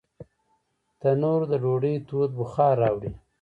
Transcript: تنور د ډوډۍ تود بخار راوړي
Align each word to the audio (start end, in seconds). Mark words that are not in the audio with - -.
تنور 0.99 1.41
د 1.51 1.53
ډوډۍ 1.63 1.95
تود 2.07 2.31
بخار 2.39 2.75
راوړي 2.83 3.11